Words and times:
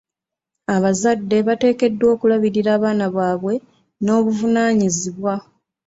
Abazadde 0.75 1.37
bateekeddwa 1.47 2.07
okulabirira 2.13 2.69
abaana 2.77 3.05
baabwe 3.15 3.53
n'obuvunaanyizibwa.. 4.03 5.33